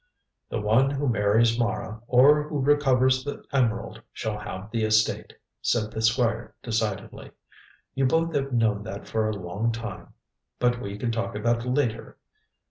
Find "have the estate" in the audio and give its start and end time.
4.39-5.33